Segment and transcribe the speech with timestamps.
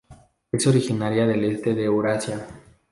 [0.51, 2.47] Es originaria del este de Eurasia.